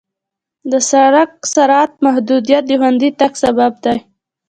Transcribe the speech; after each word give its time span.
د 0.71 0.73
سړک 0.91 1.31
سرعت 1.53 1.91
محدودیت 2.05 2.63
د 2.67 2.71
خوندي 2.79 3.09
تګ 3.19 3.33
سبب 3.43 3.71
دی. 3.85 3.97